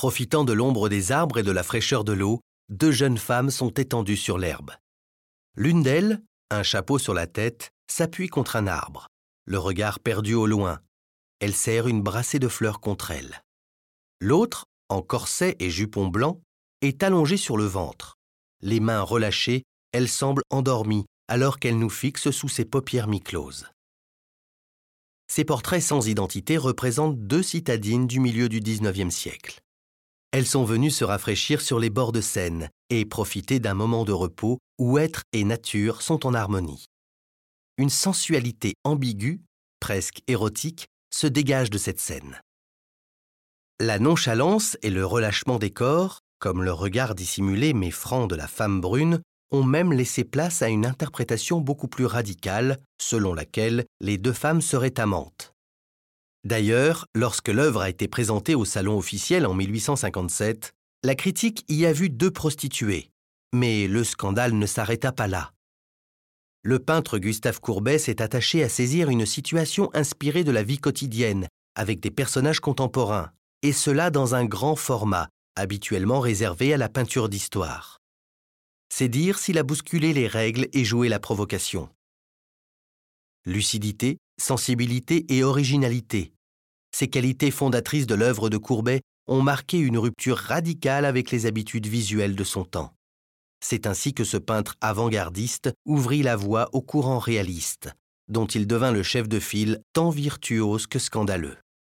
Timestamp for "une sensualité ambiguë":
37.78-39.40